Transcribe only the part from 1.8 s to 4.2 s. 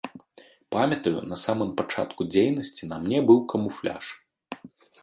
пачатку дзейнасці на мне быў камуфляж.